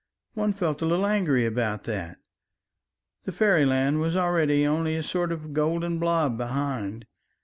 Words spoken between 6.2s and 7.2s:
behind